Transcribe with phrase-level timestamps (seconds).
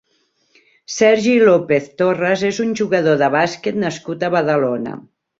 [0.93, 4.95] Sergi López Torras és un jugador de bàsquet nascut a Badalona.